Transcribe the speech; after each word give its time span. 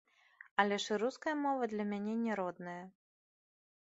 Але 0.61 0.77
ж 0.85 0.95
і 0.95 0.97
руская 1.03 1.35
мова 1.41 1.63
для 1.73 1.85
мяне 1.91 2.15
не 2.23 2.33
родная. 2.41 2.81